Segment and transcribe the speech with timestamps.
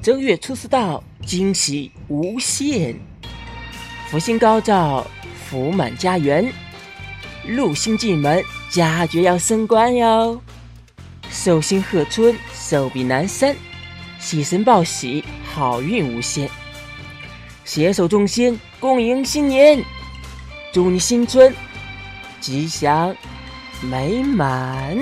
[0.00, 2.96] 正月初四到，惊喜无限，
[4.08, 5.04] 福星高照，
[5.44, 6.50] 福满家园，
[7.44, 10.40] 禄星进门，家爵要升官哟。
[11.30, 13.54] 寿星贺春，寿比南山，
[14.20, 16.48] 喜神报喜，好运无限。
[17.64, 19.84] 携手众星，共迎新年，
[20.72, 21.52] 祝你新春
[22.40, 23.14] 吉祥
[23.82, 24.96] 美满。